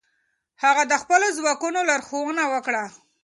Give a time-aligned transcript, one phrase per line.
[0.63, 2.83] هغه د خپلو ځواکونو لارښوونه وکړه.